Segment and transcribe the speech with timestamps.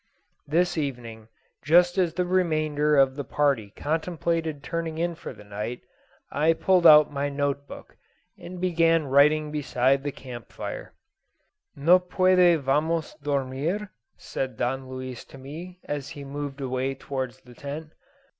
[0.47, 1.27] This evening,
[1.63, 5.81] just as the remainder of the party contemplated turning in for the night,
[6.31, 7.95] I pulled out my note book,
[8.35, 10.95] and began writing beside the camp fire.
[11.75, 13.21] "¿No puede Vm.
[13.21, 17.91] dormir?" said Don Luis to me, as he moved away towards the tent.